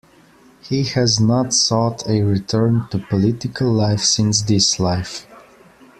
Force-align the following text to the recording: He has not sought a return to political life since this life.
He 0.63 0.83
has 0.85 1.19
not 1.19 1.53
sought 1.53 2.09
a 2.09 2.23
return 2.23 2.87
to 2.89 2.97
political 2.97 3.71
life 3.71 3.99
since 4.03 4.41
this 4.41 4.79
life. 4.79 5.27